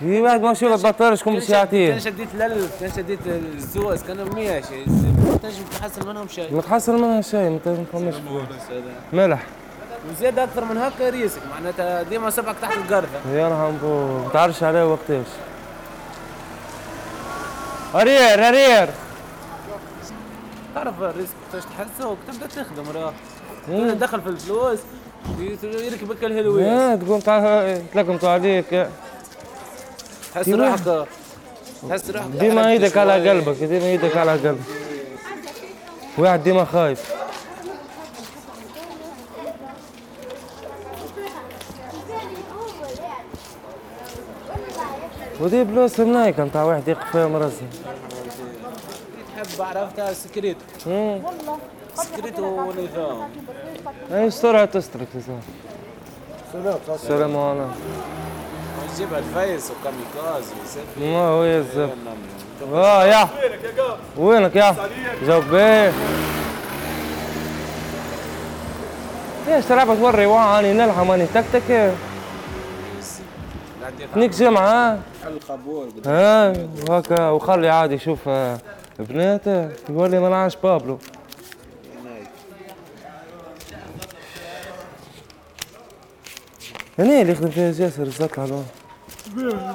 في 0.00 0.20
واحد 0.20 0.40
ما 0.40 0.54
شو 0.54 0.76
بطل 0.76 1.18
شكون 1.18 1.34
باش 1.34 1.48
كان 1.48 1.56
يعطيه 1.56 1.98
شديت 1.98 2.34
للف 2.34 2.80
كان 2.80 2.92
شديت 2.92 3.26
السوس 3.26 4.02
كان 4.02 4.22
ماشي 4.22 4.84
تنجم 5.42 5.64
تحصل 5.80 6.08
منهم 6.08 6.28
شيء. 6.28 6.54
ما 6.54 6.60
تحصل 6.60 6.92
منها 7.02 7.20
شيء 7.20 7.50
ما 7.50 7.58
تفهمش 7.64 8.14
ملح. 9.12 9.42
وزيادة 10.10 10.44
أكثر 10.44 10.64
من 10.64 10.78
هكا 10.78 11.10
ريسك 11.10 11.40
معناتها 11.50 12.02
ديما 12.02 12.30
سبعك 12.30 12.56
تحت 12.62 12.76
القرفة. 12.76 13.18
يرحم 13.32 13.76
بو 13.82 14.18
ما 14.18 14.28
تعرفش 14.32 14.62
عليه 14.62 14.84
وقتاش 14.92 15.26
ارير 17.94 18.48
ارير 18.48 18.88
تعرف 20.74 21.02
الريسك 21.02 21.34
كيفاش 21.52 21.70
تحسه؟ 21.70 22.08
وتبدأ 22.08 22.46
تخدم 22.46 22.84
راه. 22.94 23.12
دخل 23.94 24.20
في 24.20 24.28
الفلوس 24.28 24.78
يركبك 25.62 26.24
الهلوية. 26.24 26.64
إيه 26.64 26.94
تقوم 26.94 27.20
تعال 27.20 27.82
تلقمتوا 27.94 28.28
عليك. 28.28 28.88
تحس 30.34 30.48
روحك 30.48 31.06
تحس 31.88 32.10
روحك 32.10 32.26
ديما 32.26 32.68
إيدك 32.68 32.96
على. 32.96 33.28
قلبك 33.30 33.56
ديما 33.56 33.86
إيدك 33.86 34.16
على 34.16 34.32
قلبك. 34.32 34.58
واحد 36.18 36.42
ديما 36.42 36.64
خايف. 36.64 37.14
ودي 45.40 45.64
بلوس 45.64 46.00
منايكة 46.00 46.44
نتاع 46.44 46.62
واحد 46.62 46.88
يقف 46.88 47.10
فيها 47.12 47.26
مرزة 47.28 47.62
تحب 49.36 49.62
عرفتها 49.62 50.12
سكريت 50.12 50.56
مم. 50.86 51.18
سكريت 51.94 52.38
ونظام. 52.38 53.28
أي 54.12 54.30
سرعة 54.30 54.64
تسترك 54.64 55.06
يا 55.14 55.20
صاحبي 56.54 56.94
السلام 56.94 57.36
عليكم. 57.36 57.70
تجيبها 58.94 59.18
الفيس 59.18 59.70
وكاميكاز 59.70 60.44
ما 61.00 61.18
هو 61.28 61.44
يا 61.44 61.58
الزفت 61.58 61.92
آه 62.74 63.04
يا. 63.04 63.28
وينك 64.18 64.56
يا 64.56 64.76
جاوب 65.26 65.44
بيه. 65.44 65.92
ليش 69.48 69.64
تلعب 69.64 69.96
توري 69.98 70.26
واني 70.26 70.72
نلحم 70.72 71.10
اني 71.10 71.26
تكتك 71.26 71.92
نيك 74.16 74.30
جمعة؟ 74.30 74.98
القبول 75.26 75.88
ها 76.06 76.52
وهكا 76.88 77.28
وخلي 77.30 77.68
عادي 77.68 77.94
يشوف 77.94 78.18
آه، 78.28 78.58
بناته 78.98 79.68
يقول 79.90 80.10
لي 80.10 80.20
ما 80.20 80.28
نعرفش 80.28 80.56
بابلو. 80.62 80.98
هنا 86.98 87.20
اللي 87.20 87.32
يخدم 87.32 87.50
فيها 87.50 87.72
جاسر 87.72 88.02
الزك 88.02 88.38
على 88.38 88.62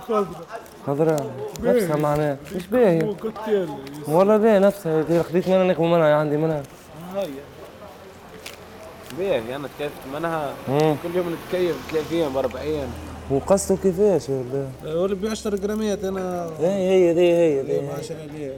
خضراء 0.07 0.31
خضراء 0.88 1.31
نفسها 1.63 1.95
معناها. 1.95 2.38
مش 2.55 2.67
باهية 2.67 3.15
والله 4.07 4.38
باهية 4.38 4.59
نفسها. 4.59 5.23
خديت 5.23 5.47
منها 5.49 5.63
نخدم 5.63 5.91
منها 5.91 6.15
عندي 6.15 6.38
منها. 6.38 6.63
هاي. 7.15 7.29
باهي 9.17 9.55
أنا 9.55 9.67
تكيفت 9.77 9.93
منها. 10.13 10.53
كل 10.67 11.15
يوم 11.15 11.35
نتكيف 11.47 11.75
30 11.91 12.29
ب 12.33 12.38
40 12.38 12.88
وقصته 13.31 13.77
كيفاش 13.77 14.29
ولا 14.29 14.67
ولا 14.95 15.15
ب 15.15 15.25
10 15.25 15.55
جرامات 15.55 16.03
أنا 16.03 16.49
هي 16.59 16.89
هي 16.89 17.13
ذي 17.13 17.33
هي 17.33 17.61
ذي 17.61 17.87
ما 17.87 18.01
شاء 18.01 18.25
الله 18.25 18.57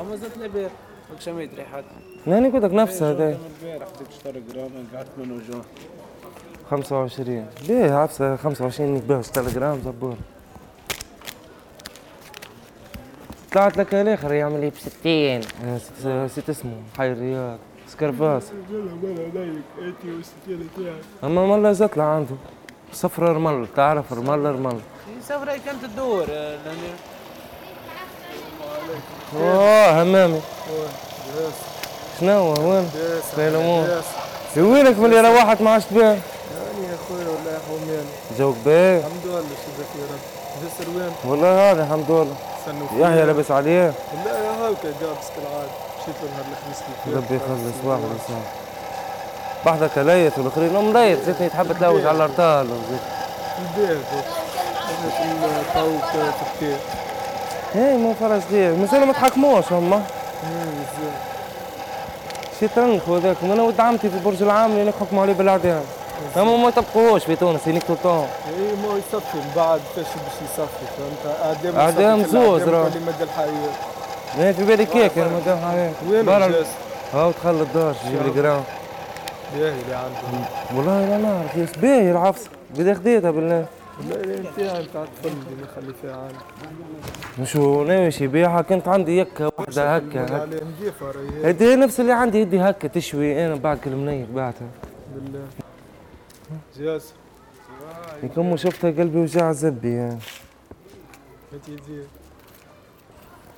أما 0.00 0.16
زدت 0.16 0.38
لي 0.38 0.48
بير 0.48 0.70
شميت 1.18 1.54
ريحتها 1.54 1.82
ناني 2.26 2.48
قلت 2.48 2.64
لك 2.64 2.74
نفسها 2.74 3.12
ذي 3.12 3.38
البارح 3.62 3.88
ديك 3.98 4.08
10 4.20 4.42
جرام 4.52 4.70
قعدت 4.94 5.08
من 5.18 5.32
وجوه 5.32 5.64
25 6.70 7.46
ليه 7.68 7.92
عفسة؟ 7.92 8.36
25 8.36 8.94
نبيعها 8.94 9.22
6 9.22 9.42
جرام 9.52 9.80
زبور 9.84 10.16
طلعت 13.52 13.76
لك 13.76 13.94
الآخر 13.94 14.32
يعمل 14.32 14.60
لي 14.60 14.70
ب 14.70 14.74
60 14.74 16.28
ست 16.28 16.50
اسمه 16.50 16.72
حي 16.98 17.12
الرياض. 17.12 17.58
سكرفاس 17.92 18.42
أما 21.24 21.72
زت 21.72 21.96
له 21.96 22.04
عنده 22.04 22.34
صفر 22.92 23.22
رمل 23.22 23.66
تعرف 23.76 24.12
رمل 24.12 24.38
رمل 24.44 24.80
سفرة 25.28 25.56
كانت 25.66 25.84
تدور؟ 25.84 26.26
آه، 26.30 26.58
أوه 29.36 30.02
همامي. 30.02 30.40
شنو 32.20 32.32
هو؟ 32.32 32.70
وين؟ 32.70 32.90
سليمون 33.36 33.88
وينك 34.56 34.98
من 34.98 35.04
اللي 35.04 35.20
روحت 35.20 35.60
ما 35.62 35.70
عشت 35.70 35.92
بها؟ 35.92 36.02
يعني 36.04 36.18
يا 36.90 36.96
خويا 37.08 37.28
والله 37.28 37.58
حومان 37.68 38.04
جوك 38.38 38.56
باهي 38.64 38.98
الحمد 38.98 39.26
لله 39.26 39.40
شد 39.40 39.84
في 39.92 40.00
رب. 40.12 40.20
جسر 40.64 40.90
وين؟ 40.90 41.12
والله 41.24 41.70
هذا 41.72 41.82
الحمد 41.82 42.10
لله. 42.10 42.36
يحيى 42.96 43.24
لابس 43.26 43.50
عليه. 43.50 43.92
لا 44.24 44.38
يا 44.44 44.50
هاكا 44.50 44.92
جابس 45.00 45.28
كالعادة. 45.36 45.89
له 46.22 46.28
نهار 46.30 46.44
الخميس 46.52 46.78
اللي 47.06 47.16
ربي 47.16 47.36
يخلص 47.36 47.84
واحد 47.84 48.00
وصار 48.00 48.42
بحذك 49.66 49.98
ليت 49.98 50.38
والآخرين 50.38 50.76
ام 50.76 50.92
ليت 50.92 51.18
زيتني 51.24 51.48
تحب 51.48 51.72
تلوج 51.72 52.06
على 52.06 52.16
الارطال 52.16 52.66
وزيت. 52.66 53.00
البيت. 53.58 54.06
إحنا 54.90 55.10
في 55.10 55.60
الطاوك 55.60 56.02
هي 57.74 57.96
مو 57.96 58.14
فرج 58.14 58.40
خير 58.50 58.76
مازالوا 58.76 59.06
ما 59.06 59.12
تحكموش 59.12 59.72
هما. 59.72 60.02
شيطان 62.60 63.00
هذاك 63.08 63.36
أنا 63.42 63.62
ولد 63.62 63.80
عمتي 63.80 64.10
في 64.10 64.18
برج 64.18 64.42
العام 64.42 64.70
اللي 64.70 64.84
نحكموا 64.84 65.22
عليه 65.22 65.32
بالاعدام 65.32 65.82
هما 66.36 66.56
ما 66.56 66.68
يطبقوش 66.68 67.24
في 67.24 67.36
تونس 67.36 67.66
ينك 67.66 67.82
طول 67.82 67.96
الطون 67.96 68.28
اي 68.48 68.76
ما 68.88 68.98
يصفي. 68.98 69.36
من 69.38 69.52
بعد 69.56 69.80
فاش 69.96 70.04
باش 70.04 70.50
يصفي 70.52 70.86
فهمت؟ 70.96 71.76
اعدام 71.78 72.20
يصفي، 72.20 72.30
زوز 72.30 72.62
راه. 72.62 72.86
اللي 72.86 73.00
مدى 73.00 73.24
الحياة. 73.24 73.70
ما 74.38 74.52
في 74.52 74.64
بالي 74.64 74.86
كيك 74.86 75.18
أنا 75.18 75.28
ما 75.28 75.40
دام 75.40 75.64
عليك 75.64 75.94
وين 76.08 76.26
برا 76.26 76.46
الجاس؟ 76.46 76.66
هاو 77.12 77.30
دخل 77.30 77.62
الدار 77.62 77.96
جيب 78.10 78.22
لي 78.22 78.30
جرام 78.30 78.62
باهي 79.54 79.82
اللي 79.82 79.94
عنده 79.94 80.18
والله 80.74 81.06
لا 81.06 81.18
نعرف 81.18 81.56
يا 81.56 81.66
باهي 81.82 82.10
العفس. 82.10 82.48
بدي 82.70 82.94
خديتها 82.94 83.30
بالله 83.30 83.66
لا 84.08 84.14
لا 84.14 84.40
نتاعي 84.40 84.82
نتاع 84.84 85.02
الطفل 85.02 85.28
اللي 85.28 85.62
نخلي 85.62 85.94
فيها 86.02 86.16
عندي. 86.16 87.46
شو 87.50 87.84
ناوي 87.84 88.10
شي 88.10 88.26
بيعها؟ 88.26 88.62
كنت 88.62 88.88
عندي 88.88 89.18
يكة 89.18 89.52
واحدة 89.58 89.96
هكا 89.96 90.48
هدي 91.44 91.76
نفس 91.76 92.00
اللي 92.00 92.12
عندي 92.12 92.40
يدي 92.40 92.60
هكا 92.60 92.88
تشوي. 92.88 93.46
أنا 93.46 93.54
بعد 93.54 93.78
كل 93.78 93.90
منيك 93.90 94.28
بعتها 94.28 94.68
بالله. 95.14 95.44
جاس 96.78 97.12
يكون 98.22 98.56
شفتها 98.56 98.90
قلبي 98.90 99.18
وجع 99.18 99.52
زبي 99.52 99.94
يعني. 99.94 100.18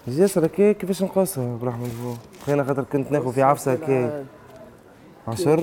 جاسر 0.08 0.46
كي 0.46 0.74
كيفاش 0.74 1.02
نقصها 1.02 1.56
برحمة 1.56 1.86
الله 1.86 2.16
خلينا 2.46 2.64
خاطر 2.64 2.84
كنت 2.92 3.12
ناخذ 3.12 3.32
في 3.32 3.42
عفسة 3.42 3.74
كي 3.74 4.24
عشر 5.28 5.60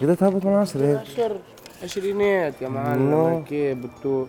بدها 0.00 0.14
تهبط 0.14 0.44
من 0.44 0.52
عشرة. 0.52 0.86
هيك 0.86 0.98
عشر 0.98 1.36
عشرينات 1.82 2.62
يا. 2.62 2.68
معلم 2.68 3.44
كي 3.48 3.74
بالطول 3.74 4.26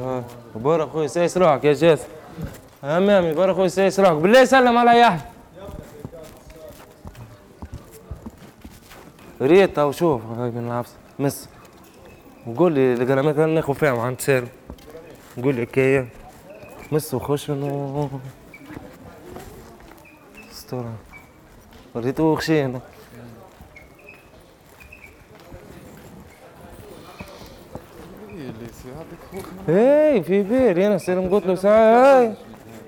آه. 0.00 0.24
بارك 0.54 0.88
خويا 0.88 1.06
سايس 1.06 1.36
روحك 1.38 1.64
يا 1.64 1.72
جاسر 1.72 2.06
يا 2.84 2.98
مامي 2.98 3.34
بارك 3.34 3.54
خويا 3.54 3.68
سايس 3.68 4.00
روحك. 4.00 4.12
بالله 4.16 4.44
سلم 4.44 4.76
على 4.78 5.00
يحيى 5.00 5.20
ريت 9.42 9.78
أو 9.78 9.92
شوف 9.92 10.22
هاي 10.24 10.50
من 10.50 10.66
العفسة 10.66 10.94
مس. 11.18 11.48
وقول 12.46 12.72
لي 12.72 12.94
القرامات 12.94 13.38
أنا 13.38 13.46
ناخذ 13.46 13.74
فيها 13.74 14.00
عند 14.02 14.20
سالم 14.20 14.48
قول 15.42 15.54
لي 15.54 15.66
حكاية 15.66 16.08
مس 16.92 17.14
وخش 17.14 17.50
انه 17.50 18.10
أسطورة. 20.52 20.92
وريته 21.94 22.34
خشينا 22.34 22.80
اللي 28.30 28.66
يساعدك 28.70 29.46
اي 29.68 30.22
في 30.22 30.42
بالي 30.42 30.86
أنا 30.86 30.98
سالم 30.98 31.28
قلت 31.28 31.46
له 31.46 31.54
ساعة. 31.54 32.18
هاي. 32.18 32.34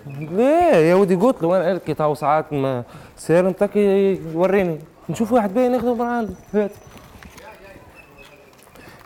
ليه؟ 0.07 0.75
يا 0.75 0.95
ودي 0.95 1.15
قلت 1.15 1.43
له 1.43 1.57
أنا 1.57 1.71
اركي 1.71 1.95
تو 1.95 2.15
ساعات 2.15 2.53
ما 2.53 2.85
سالم 3.17 3.53
تكي 3.53 4.15
يوريني. 4.33 4.79
نشوف 5.09 5.33
واحد 5.33 5.55
باين 5.55 5.73
ناخذه 5.73 5.95
من 5.95 6.35
هات. 6.55 6.71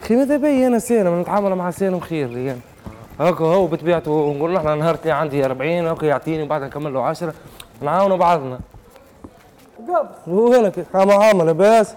أخي 0.03 0.17
ماذا 0.17 0.37
بي 0.37 0.67
أنا 0.67 0.79
سالم 0.79 1.21
نتعامل 1.21 1.55
مع 1.55 1.71
سالم 1.71 2.01
خير 2.01 2.39
يعني. 2.39 2.61
هاكا 3.21 3.45
هو 3.45 3.67
بطبيعته 3.67 4.11
ونقول 4.11 4.55
له 4.55 4.59
إحنا 4.59 4.75
نهار 4.75 4.95
اللي 4.95 5.11
عندي 5.13 5.45
40 5.45 5.87
هاكا 5.87 6.07
يعطيني 6.07 6.43
وبعدها 6.43 6.69
نكمل 6.69 6.95
له 6.95 7.03
10 7.03 7.35
نعاونوا 7.81 8.17
بعضنا. 8.17 8.61
وينك 10.27 10.87
عامل 10.95 11.13
عامل 11.13 11.47
لاباس 11.47 11.95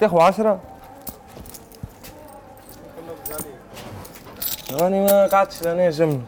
تاخذ 0.00 0.20
10 0.20 0.60
راني 4.72 5.04
ما 5.04 5.26
قعدتش 5.26 5.62
لأنا 5.62 5.90
جمني 5.90 6.20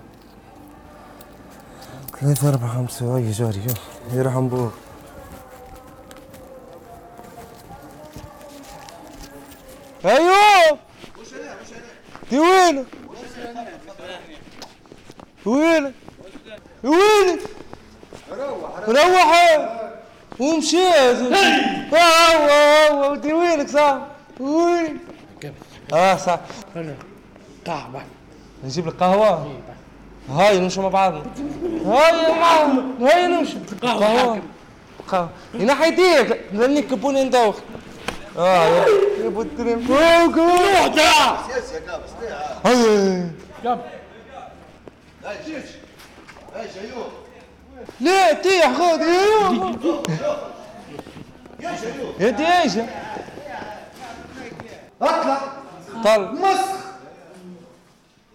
ثلاثة 2.20 2.48
أربعة 2.48 2.74
خمسة. 2.74 3.16
أي 3.16 3.30
جاري 3.30 3.60
يرحم 4.12 4.48
بوك 4.48 4.72
أيوب 10.04 10.78
دي 12.36 12.40
وينك؟ 12.42 12.86
وينك؟ 15.46 15.92
وينك؟ 16.84 17.40
روح 18.88 19.32
ومشيت 20.38 21.18
هو 21.92 21.98
هو 22.92 23.14
دي 23.14 23.32
وينك 23.32 23.68
صح؟ 23.68 23.98
وينك؟ 24.40 25.00
آه 25.92 26.16
صح. 26.16 26.40
قهوة. 27.66 28.02
نجيب 28.64 28.86
لك 28.86 28.94
قهوة؟ 28.94 29.52
هاي 30.30 30.58
نمشي 30.58 30.80
مع 30.80 30.88
بعضنا 30.88 31.22
هاي 31.86 32.32
هاي 33.00 33.26
نمشي. 33.26 33.56
قهوة. 33.82 34.40
قهوة. 35.08 35.28
ينحي 35.54 35.88
يديك 35.88 36.40
لاني 36.52 36.82
كبوني 36.82 37.24
ندوخ 37.24 37.56
آه 38.38 38.66
يا 39.20 39.26
ابو 39.26 39.42
التريم 39.42 39.80
فوق 39.80 40.38
هاي 42.64 43.30
لا 48.00 48.32
تيح 48.32 48.72
خذ 48.72 49.00
يا 52.20 52.30
دي 52.30 52.46
إيش 52.46 52.72
اطلع 55.02 55.40
طلع 56.04 56.32
مسخ 56.32 56.76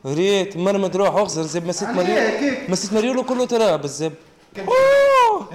ريت 0.05 0.57
مرمد 0.57 0.95
روح 0.97 1.15
اغسل 1.15 1.43
زب 1.43 1.65
مسيت 1.65 1.89
مريول 1.89 2.31
مسيت 2.69 2.93
مريول 2.93 3.23
كله 3.23 3.45
تراب 3.45 3.85
الزب 3.85 4.13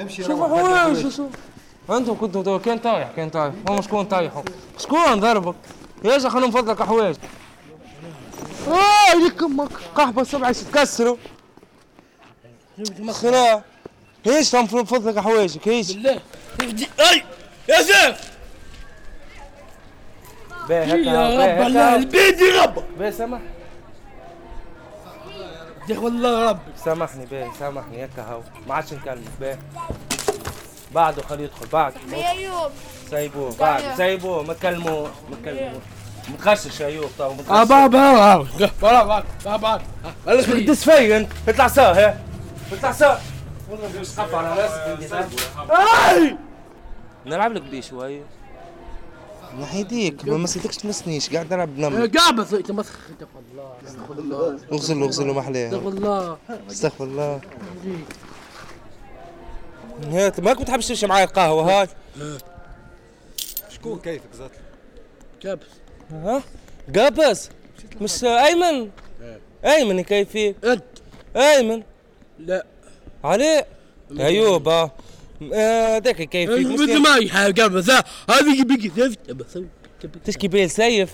امشي 0.00 0.24
شوف 0.24 1.16
شوف 1.16 1.30
أنتم 1.90 2.14
كنتوا 2.16 2.42
تو- 2.42 2.58
كان 2.58 2.78
طايح 2.78 3.10
كان 3.16 3.30
طايح. 3.30 3.52
هو 3.68 3.80
شكون 3.80 4.04
طايح 4.04 4.32
شكون 4.78 5.20
ضربك 5.20 5.54
يا 6.04 6.18
شيخ 6.18 6.32
خلينا 6.32 6.46
نفضلك 6.46 6.82
حوايج 6.82 7.16
آه 8.68 9.14
لك 9.26 9.42
أمك 9.42 9.68
قحبه 9.94 10.24
سبعة 10.24 10.52
تكسروا. 10.52 11.16
خلا. 13.10 13.62
إيش 14.26 14.50
تم 14.50 14.66
فضلك 14.66 15.18
حوايجك 15.18 15.68
إيش 15.68 15.92
بالله. 15.92 16.20
أي! 17.00 17.22
يا 17.68 17.82
زيف 17.82 18.30
يا 20.70 20.84
رب 20.84 21.66
الله 21.66 21.96
البيت 21.96 22.40
يا 22.40 22.62
رب 22.62 22.84
بيه 22.98 23.10
سامح 23.10 23.40
يا 25.88 25.98
والله 25.98 26.50
رب. 26.50 26.58
سامحني 26.84 27.26
بيه 27.26 27.50
سامحني. 27.58 28.02
هيك 28.02 28.18
هاو. 28.18 28.42
ما 28.68 28.74
عادش 28.74 28.92
نكلمك 28.92 29.28
بيه. 29.40 29.58
بعده 30.96 31.22
خليه 31.22 31.44
يدخل 31.44 31.66
بعد. 31.72 31.92
يا 32.12 32.30
أيوب. 32.30 32.70
سايبوه 33.10 33.54
بعد. 33.60 33.82
سايبوه 33.98 34.42
ما 34.42 34.52
تكلموه 34.54 35.10
ما 35.30 35.36
تكلموه 35.42 35.80
مخشش 36.38 36.80
يا 36.80 36.86
أيوب 36.86 37.10
تو 37.18 37.24
آه 37.50 37.64
بابا 37.64 37.86
بابا 38.80 39.22
بابا 39.44 39.82
بابا 40.26 40.60
دس 40.60 40.84
في 40.84 41.16
انت 41.16 41.28
اطلع 41.48 41.68
سوا 41.68 41.84
ها. 41.84 42.20
اطلع 42.72 42.92
سوا 42.92 43.14
والله 43.70 44.00
مش 44.00 44.08
خف 44.08 44.34
على 44.34 44.62
راسك 44.62 45.12
انت 45.12 46.36
نلعب 47.26 47.52
لك 47.52 47.62
بيه 47.62 47.80
شوي 47.80 48.20
نحيديك 49.60 50.28
ما 50.28 50.36
مسيتكش 50.36 50.76
تمسنيش 50.76 51.30
قاعد 51.30 51.52
نلعب 51.54 51.76
بنمل 51.76 52.10
قاعد 52.18 52.54
إنت 52.54 52.70
مسخ 52.70 52.98
استغفر 53.08 53.40
الله 53.52 53.72
استغفر 53.86 54.12
الله. 54.14 54.58
اغسل 54.72 55.02
اغسل 55.02 55.26
ما 55.26 55.30
استغفر 55.32 55.40
احلاه 55.40 55.70
الله. 55.88 56.36
استغفر 56.70 57.04
الله. 57.04 57.40
هات 60.04 60.40
ماك 60.40 60.60
بتحبش 60.60 60.88
تمشي 60.88 61.06
معايا 61.06 61.24
القهوة 61.24 61.80
هاي 61.80 61.88
شكون 63.70 63.98
كيفك 63.98 64.34
زاد؟ 64.34 64.50
كابس 65.42 65.66
ها؟ 66.10 66.42
قابس؟ 66.96 67.50
مش 68.00 68.24
أيمن؟ 68.24 68.90
أيمن 69.64 70.00
كيفي؟ 70.00 70.54
أنت. 70.64 70.84
أيمن؟ 71.36 71.82
لا. 72.38 72.66
علي؟ 73.24 73.64
ايوب 74.20 74.68
آه 74.68 74.90
آه، 75.54 75.96
هذاك 75.96 76.22
كيفي. 76.22 76.64
مثل 76.64 76.98
ما 76.98 77.16
هي 77.16 77.52
قابس. 77.52 77.90
هذه 78.30 78.62
بسوي 79.28 79.66
تشكي 80.24 80.48
بيه 80.48 80.66
سيف 80.66 81.10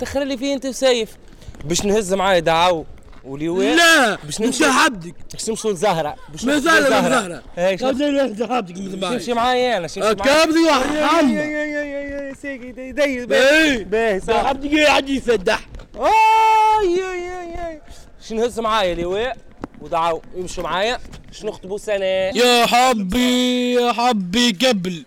تخلي 0.00 0.24
لي 0.24 0.36
فيه 0.36 0.54
أنت 0.54 0.66
وسيف 0.66 1.16
باش 1.64 1.84
نهز 1.84 2.14
معايا 2.14 2.40
دعاو. 2.40 2.84
وليوان 3.24 3.76
لا 3.76 4.18
باش 4.24 4.40
نمشي 4.40 4.64
حبدك 4.64 5.14
باش 5.32 5.48
نمشوا 5.48 5.72
لزهرة. 5.72 6.16
باش 6.28 6.40
زال 6.40 6.82
لزهرة. 6.82 7.42
مثل 7.58 9.00
ما 9.00 9.10
تمشي 9.10 9.34
معايا. 9.34 9.76
أنا 9.76 9.88
معايا. 9.96 10.14
كابس 10.14 10.54
واحد 10.56 10.96
عم 10.96 12.34
سيدي 12.42 12.92
دايز 12.92 13.24
باهي 13.24 13.84
باهي 13.84 14.20
صح. 14.20 14.46
حبدك 14.46 14.78
قاعد 14.78 15.08
يسدح 15.08 15.68
اي 15.96 17.02
اي 17.12 17.68
اي 17.68 17.80
باش 18.20 18.32
نهز 18.32 18.60
معايا 18.60 18.94
لواء 18.94 19.36
ودعاو. 19.80 20.22
يمشوا 20.36 20.64
معايا. 20.64 20.98
باش 21.28 21.44
نخطبوا 21.44 21.78
سنة 21.78 22.04
يا 22.04 22.66
حبي 22.66 23.72
يا 23.72 23.92
حبي 23.92 24.56
قبل. 24.66 25.04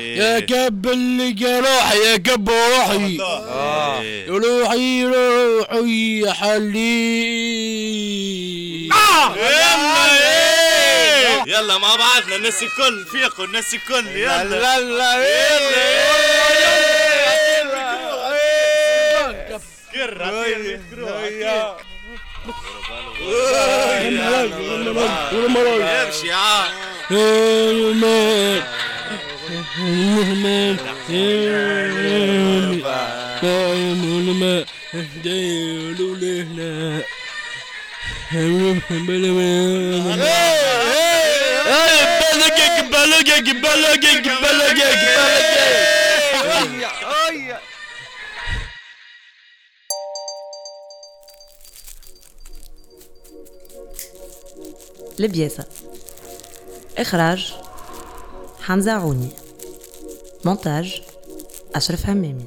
يا 0.00 0.40
قبل 0.40 1.34
يا 1.40 1.60
روحي 1.60 1.98
يا 1.98 2.14
قبل 2.32 2.52
روحي 2.52 3.16
يا 3.16 4.28
روحي 4.28 5.04
روحي 5.04 6.20
يا 6.20 6.32
حلي 6.32 7.68
يلا 11.46 11.78
مع 11.78 11.96
بعضنا 11.96 12.36
الناس 12.36 12.62
الكل 12.62 13.04
فيقوا 13.04 13.44
الناس 13.44 13.74
الكل 13.74 14.06
يلا 14.06 14.44
لا 14.44 14.80
لا 14.80 15.18
امشي 26.08 26.32
عاد 26.32 26.70
بلقك 42.28 42.84
بلقك 42.84 42.84
بلقك 42.92 43.56
بلقك 43.56 44.28
بلقك 44.42 44.98
لبياسة 55.18 55.64
إخراج 56.98 57.52
حمزة 58.68 58.92
عوني. 58.92 59.28
مونتاج 60.44 61.02
أشرف 61.74 62.06
همامي 62.06 62.46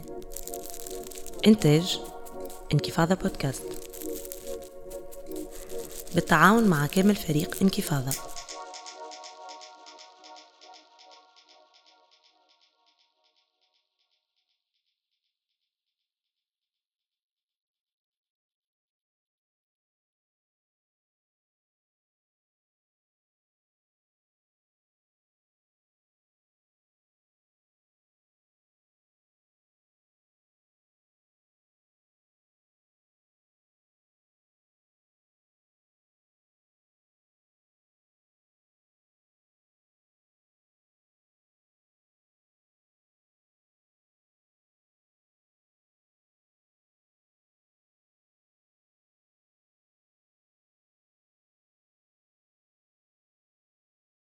إنتاج 1.47 1.99
انكفاضة 2.73 3.15
بودكاست 3.15 3.63
بالتعاون 6.15 6.63
مع 6.63 6.85
كامل 6.85 7.15
فريق 7.15 7.57
انكفاضة 7.61 8.11